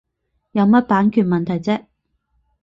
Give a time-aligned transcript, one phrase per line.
[0.53, 1.85] 有乜版權問題啫